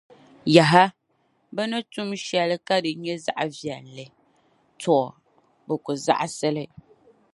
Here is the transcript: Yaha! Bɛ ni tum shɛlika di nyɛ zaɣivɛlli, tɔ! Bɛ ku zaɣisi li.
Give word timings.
Yaha! 0.55 0.83
Bɛ 1.55 1.63
ni 1.69 1.79
tum 1.93 2.09
shɛlika 2.25 2.75
di 2.83 2.91
nyɛ 3.03 3.15
zaɣivɛlli, 3.25 4.05
tɔ! 4.81 4.95
Bɛ 5.65 5.73
ku 5.85 5.91
zaɣisi 6.05 6.49
li. 6.55 6.65